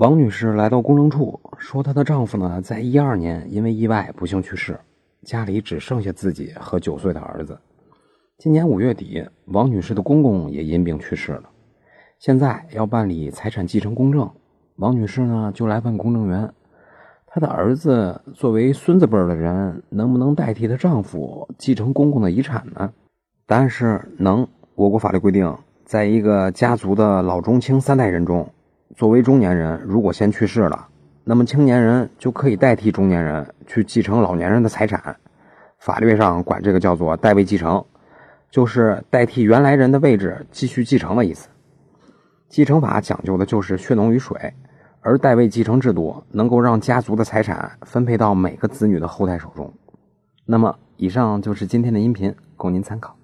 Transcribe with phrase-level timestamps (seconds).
[0.00, 4.80] 王女士来到公证处，说她的丈夫呢，在一二年因为意外不幸去世，
[5.24, 7.60] 家里只剩下自己和九岁的儿子。
[8.38, 11.42] 今年五月底，王女士的公公也因病去世了，
[12.18, 14.26] 现在要办理财产继承公证，
[14.76, 16.50] 王女士呢就来问公证员，
[17.26, 22.90] 她的儿子作为孙子辈的人，能不能代替她丈夫继承公公的遗产呢？
[23.46, 24.48] 答案是能。
[24.76, 25.54] 我国法律规定，
[25.84, 28.50] 在一个家族的老中青三代人中。
[29.00, 30.86] 作为中年人，如果先去世了，
[31.24, 35.16] 那么青年人就可以代替中年人去继承老年人的财产。
[35.78, 37.82] 法律上管这个叫做代位继承，
[38.50, 41.48] 就是代替原来人的位置继续继承的意思。
[42.50, 44.52] 继承法讲究的就是血浓于水，
[45.00, 49.72] 而代位继承制度能够让家族的财产分配到每个子女的后代手中。
[50.44, 53.16] 那么，以上就是今天的音频，供您参考。